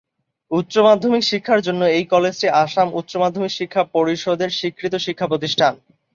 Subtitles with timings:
[0.51, 5.73] উচ্চমাধ্যমিক শিক্ষার জন্য এই কলেজটি আসাম উচ্চমাধ্যমিক শিক্ষা পর্ষদের স্বীকৃত শিক্ষা প্রতিষ্ঠান।